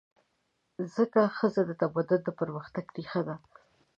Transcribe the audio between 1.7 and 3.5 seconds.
تمدن د پرمختګ ریښه ده.